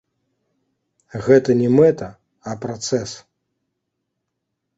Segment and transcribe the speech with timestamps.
[1.27, 2.07] Гэта не мэта,
[2.49, 3.11] а працэс.